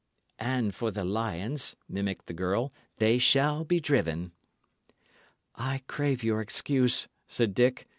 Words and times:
"And 0.39 0.73
for 0.73 0.89
the 0.89 1.03
lions," 1.05 1.75
mimicked 1.87 2.25
the 2.25 2.33
girl, 2.33 2.73
"they 2.97 3.19
shall 3.19 3.63
be 3.63 3.79
driven." 3.79 4.31
"I 5.53 5.83
crave 5.85 6.23
your 6.23 6.41
excuse," 6.41 7.07
said 7.27 7.53
Dick. 7.53 7.87